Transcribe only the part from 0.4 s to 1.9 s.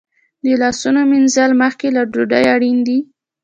د لاسونو مینځل مخکې